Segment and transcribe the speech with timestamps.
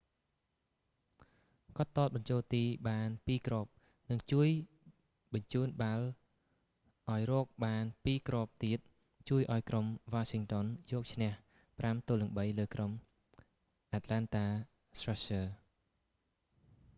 [1.77, 3.69] គាត់ទាត់បញ្ចូលទីបាន 2 គ្រាប់
[4.09, 4.49] និងជួយ
[5.33, 6.05] បញ្ជូនបាល់
[7.11, 8.79] ឲ្យរកបាន 2 គ្រាប់ទៀត
[9.29, 11.31] ជួយឱ្យក្រុម washington យកឈ្នះ
[11.97, 12.21] 5-3
[12.59, 12.91] លើក្រុម
[13.97, 14.45] atlanta
[14.97, 15.47] thrashers